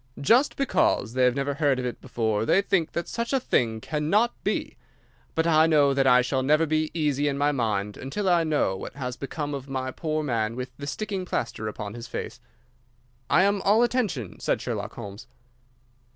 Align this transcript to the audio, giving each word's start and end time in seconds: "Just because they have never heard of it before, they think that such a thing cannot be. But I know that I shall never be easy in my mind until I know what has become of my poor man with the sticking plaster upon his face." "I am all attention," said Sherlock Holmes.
"Just 0.19 0.55
because 0.55 1.13
they 1.13 1.25
have 1.25 1.35
never 1.35 1.53
heard 1.53 1.77
of 1.77 1.85
it 1.85 2.01
before, 2.01 2.43
they 2.43 2.63
think 2.63 2.93
that 2.93 3.07
such 3.07 3.33
a 3.33 3.39
thing 3.39 3.79
cannot 3.79 4.33
be. 4.43 4.75
But 5.35 5.45
I 5.45 5.67
know 5.67 5.93
that 5.93 6.07
I 6.07 6.23
shall 6.23 6.41
never 6.41 6.65
be 6.65 6.89
easy 6.95 7.27
in 7.27 7.37
my 7.37 7.51
mind 7.51 7.97
until 7.97 8.27
I 8.27 8.43
know 8.43 8.75
what 8.75 8.95
has 8.95 9.15
become 9.15 9.53
of 9.53 9.69
my 9.69 9.91
poor 9.91 10.23
man 10.23 10.55
with 10.55 10.75
the 10.77 10.87
sticking 10.87 11.23
plaster 11.23 11.67
upon 11.67 11.93
his 11.93 12.07
face." 12.07 12.39
"I 13.29 13.43
am 13.43 13.61
all 13.61 13.83
attention," 13.83 14.39
said 14.39 14.59
Sherlock 14.59 14.95
Holmes. 14.95 15.27